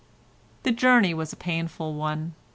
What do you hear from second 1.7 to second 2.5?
one.